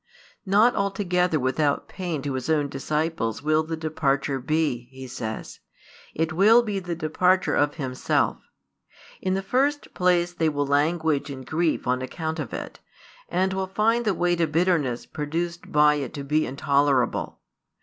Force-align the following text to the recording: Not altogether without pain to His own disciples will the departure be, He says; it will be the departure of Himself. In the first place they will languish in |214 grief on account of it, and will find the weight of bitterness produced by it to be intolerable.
Not 0.47 0.73
altogether 0.75 1.39
without 1.39 1.87
pain 1.87 2.23
to 2.23 2.33
His 2.33 2.49
own 2.49 2.69
disciples 2.69 3.43
will 3.43 3.61
the 3.61 3.77
departure 3.77 4.39
be, 4.39 4.85
He 4.85 5.05
says; 5.05 5.59
it 6.15 6.33
will 6.33 6.63
be 6.63 6.79
the 6.79 6.95
departure 6.95 7.53
of 7.53 7.75
Himself. 7.75 8.39
In 9.21 9.35
the 9.35 9.43
first 9.43 9.93
place 9.93 10.33
they 10.33 10.49
will 10.49 10.65
languish 10.65 11.29
in 11.29 11.43
|214 11.43 11.45
grief 11.45 11.85
on 11.85 12.01
account 12.01 12.39
of 12.39 12.51
it, 12.51 12.79
and 13.29 13.53
will 13.53 13.67
find 13.67 14.03
the 14.03 14.15
weight 14.15 14.41
of 14.41 14.51
bitterness 14.51 15.05
produced 15.05 15.71
by 15.71 15.93
it 15.93 16.15
to 16.15 16.23
be 16.23 16.47
intolerable. 16.47 17.39